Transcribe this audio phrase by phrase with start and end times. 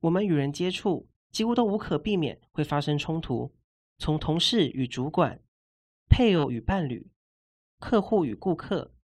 [0.00, 3.54] 我们与人接触，几乎都无可避免会发生冲突，
[3.98, 5.38] 从同事与主管、
[6.08, 7.10] 配偶与伴侣、
[7.78, 8.94] 客户与顾客，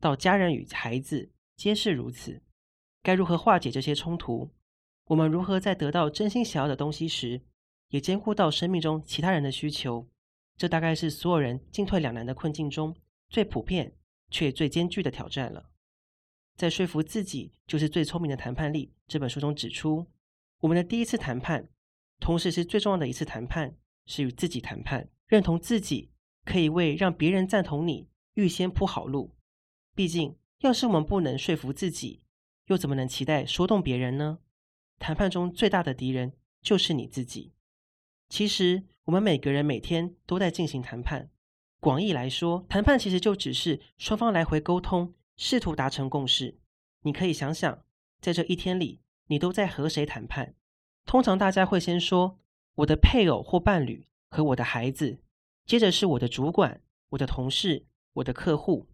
[0.00, 2.42] 到家人与孩子，皆是如此。
[3.02, 4.50] 该如何化解这些冲突？
[5.08, 7.40] 我们如何在得到真心想要的东西时，
[7.88, 10.06] 也兼顾到生命中其他人的需求？
[10.56, 12.94] 这大概是所有人进退两难的困境中
[13.30, 13.94] 最普遍
[14.30, 15.70] 却最艰巨的挑战了。
[16.56, 20.06] 在《说服自己就是最聪明的谈判力》这本书中指出，
[20.60, 21.68] 我们的第一次谈判，
[22.20, 25.08] 同时是最重要的一次谈判，是与自己谈判。
[25.26, 26.10] 认同自己
[26.44, 29.34] 可以为让别人赞同你预先铺好路。
[29.94, 32.20] 毕竟，要是我们不能说服自己，
[32.66, 34.40] 又怎么能期待说动别人呢？
[34.98, 37.52] 谈判中最大的敌人就是你自己。
[38.28, 41.30] 其实，我们每个人每天都在进行谈判。
[41.80, 46.58] 广义来说，谈判其实就只是双方来回沟通，试图达成共识。
[47.02, 47.84] 你可以想想，
[48.20, 49.00] 在这一天里。
[49.30, 50.54] 你都在和谁谈判？
[51.04, 52.38] 通常大家会先说
[52.76, 55.20] 我的配偶或伴侣和我的孩子，
[55.66, 58.88] 接着是我的主管、我的同事、我的客户。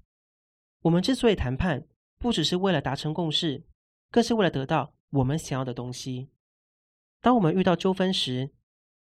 [0.83, 1.87] 我们之所以谈判，
[2.19, 3.63] 不只是为了达成共识，
[4.11, 6.29] 更是为了得到我们想要的东西。
[7.21, 8.51] 当我们遇到纠纷时，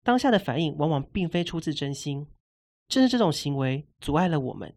[0.02, 2.26] 当下的反应往往并非出自真心，
[2.86, 4.76] 正是这种行为阻碍了我们。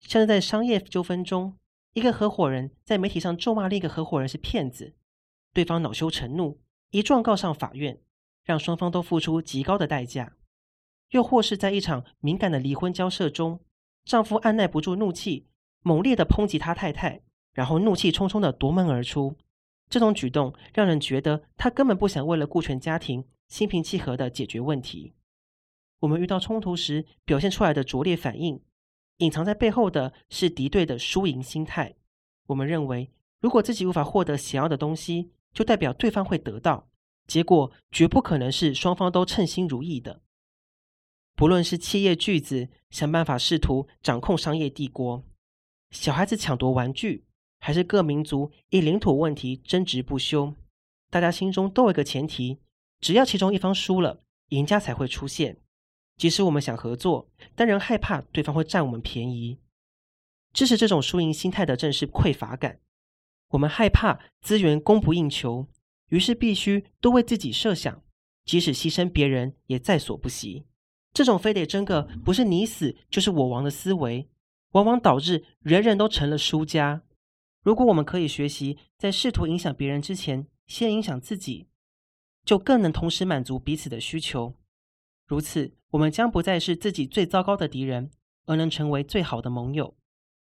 [0.00, 1.58] 像是在商业纠纷中，
[1.92, 4.94] 一个合伙人在媒体上咒骂另一个合伙人是骗子。
[5.52, 8.00] 对方恼羞成怒，一状告上法院，
[8.44, 10.36] 让双方都付出极高的代价；
[11.10, 13.60] 又或是在一场敏感的离婚交涉中，
[14.04, 15.48] 丈夫按捺不住怒气，
[15.82, 17.22] 猛烈的抨击他太太，
[17.52, 19.36] 然后怒气冲冲的夺门而出。
[19.88, 25.14] 这种举动让人觉得他根本不想为了顾全家庭，心平气和的解决问题。
[26.00, 28.62] 我们遇到冲突时表现出来的拙劣反应，
[29.18, 31.94] 隐藏在背后的是敌对的输赢心态。
[32.46, 33.10] 我们认为，
[33.40, 36.88] 如果自己无法获得想要的东西，就代表对方会得到，
[37.26, 40.22] 结果绝不可能是双方都称心如意的。
[41.34, 45.24] 不论是企业巨子想办法试图掌控商业帝国，
[45.90, 47.27] 小孩子抢夺玩具，
[47.58, 50.54] 还是各民族以领土问题争执不休，
[51.10, 52.58] 大家心中都有一个前提：
[53.00, 55.58] 只要其中一方输了，赢家才会出现。
[56.16, 59.58] 即使我们想合作，但仍害怕对方会占我们便宜。
[60.52, 62.80] 支持这种输赢心态的正是匮乏感。
[63.50, 65.66] 我们害怕资源供不应求，
[66.08, 68.02] 于是必须多为自己设想，
[68.44, 70.64] 即使牺牲别人也在所不惜。
[71.12, 74.28] 这种非得争个不是你死就是我亡的思维，
[74.72, 77.02] 往往导致人人都成了输家。
[77.68, 81.66] 如果我们可以学习在试图影响别人之前，先影响自己，
[82.42, 84.54] 就更能同时满足彼此的需求。
[85.26, 88.10] 如此，我们将不再是自己最糟糕的敌人，
[88.46, 89.94] 而能成为最好的盟友。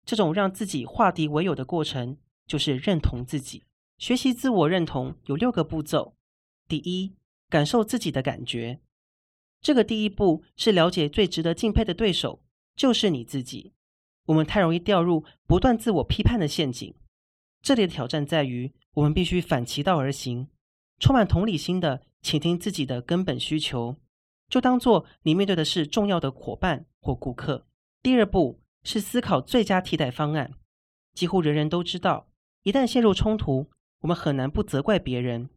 [0.04, 2.18] 这种让自己化敌为友的过程。
[2.48, 3.64] 就是认同自己。
[3.98, 6.18] 学习自我认同有六个步骤。
[6.68, 7.16] 第一，
[7.48, 8.82] 感受自己的感觉。
[9.62, 12.44] 这个第一步是了解最值得敬佩的对手
[12.76, 13.72] 就是你自己。
[14.26, 16.96] 我们太容易掉入不断自我批判的陷阱。
[17.64, 20.50] 这里的挑战在于，我们必须反其道而行，
[21.00, 23.96] 充满同理心的倾听自己的根本需求，
[24.50, 27.66] 就当做你面对的是重要的伙伴或顾客。
[28.02, 30.52] 第二步是思考最佳替代方案。
[31.14, 32.28] 几乎人人都知道。
[32.64, 33.70] 一旦陷入冲突，
[34.02, 35.50] 我们很难不责怪别人。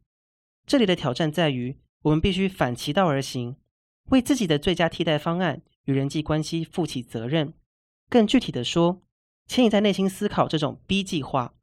[0.65, 3.57] 这里的挑战在于，我们必须反其道而行，
[4.11, 7.55] 为自己的最佳替代方案与人际关系负起责任。
[8.09, 9.03] 更具体的说，
[9.47, 11.55] 请你在内心思考这种 B 计划，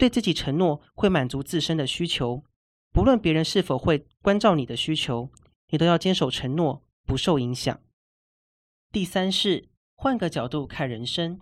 [0.00, 2.42] 对自己承诺会满足自身的需求，
[2.90, 5.30] 不论别人是否会关照你的需求，
[5.68, 7.78] 你都要坚守承诺，不受影响。
[8.90, 11.38] 第三是换个角度看人生，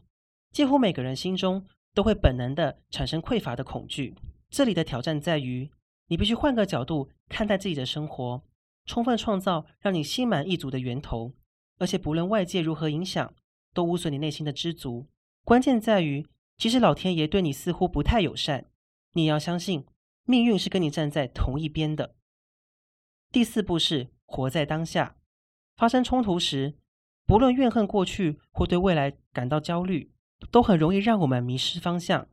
[0.53, 1.65] 几乎每个人心中。
[1.95, 4.15] 都会本能的产生匮乏的恐惧。
[4.51, 5.69] 这里的挑战在于，
[6.07, 8.41] 你必须换个角度看待自己的生活，
[8.85, 11.33] 充分创造让你心满意足的源头，
[11.79, 13.35] 而且不论外界如何影响，
[13.75, 15.09] 都无损你内心的知足。
[15.43, 16.25] 关键在于，
[16.59, 18.67] 即使老天爷对你似乎不太友善，
[19.13, 19.87] 你要相信
[20.25, 22.15] 命运是跟你站在同一边的。
[23.33, 25.17] 第四步是活在当下。
[25.77, 26.77] 发生冲突时，
[27.25, 30.13] 不论怨恨过去或对未来感到焦虑。
[30.53, 32.29] 都很容易让我们迷失方向。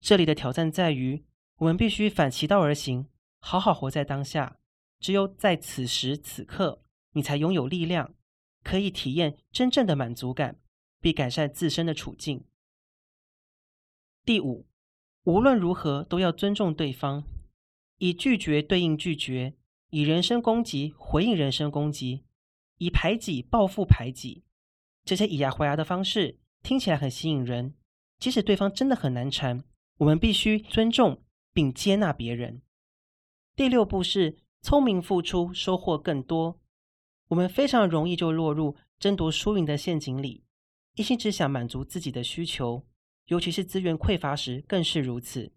[0.00, 1.26] 这里的挑战在于，
[1.58, 3.06] 我们必须反其道而行，
[3.40, 4.56] 好好活在当下。
[4.98, 8.14] 只有在此时此刻，你才拥有力量，
[8.64, 10.58] 可以体验真正的满足感，
[11.00, 12.44] 并改善自身的处境。
[14.28, 14.66] 第五，
[15.24, 17.24] 无论如何都要尊重对方，
[17.96, 19.54] 以拒绝对应拒绝，
[19.88, 22.24] 以人身攻击回应人身攻击，
[22.76, 24.44] 以排挤报复排挤，
[25.02, 27.72] 这些以牙还牙的方式听起来很吸引人。
[28.18, 29.64] 即使对方真的很难缠，
[29.96, 31.22] 我们必须尊重
[31.54, 32.60] 并接纳别人。
[33.56, 36.60] 第六步是聪明付出，收获更多。
[37.28, 40.44] 我们非常容易就落入争夺输赢的陷阱里，
[40.96, 42.86] 一心只想满足自己的需求，
[43.28, 45.52] 尤其是资源匮乏时更是如此。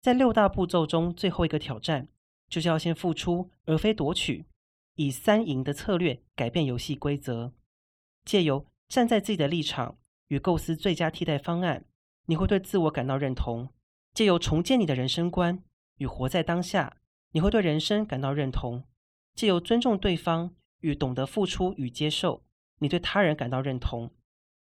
[0.00, 2.08] 在六大步骤中，最后一个挑战
[2.48, 4.46] 就是要先付出，而非夺取，
[4.94, 7.52] 以三赢的策略改变游戏规则，
[8.24, 9.98] 借由站在自己的立场
[10.28, 11.84] 与构思最佳替代方案。
[12.26, 13.70] 你会对自我感到认同，
[14.14, 15.62] 借由重建你的人生观
[15.96, 16.98] 与活在当下，
[17.32, 18.82] 你会对人生感到认同；
[19.34, 22.44] 借由尊重对方与懂得付出与接受，
[22.78, 24.12] 你对他人感到认同。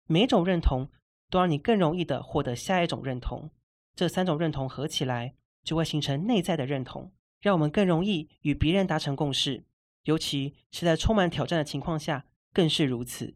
[0.06, 0.90] 每种认同
[1.32, 3.48] 都让你更容易的获得下一种认同，
[3.96, 5.34] 这三种认同合起来
[5.64, 9.64] 就会形成内在的认同，让我们更容易与别人达成共识，
[10.04, 13.34] 尤其是在充满挑战的情况下更是如此。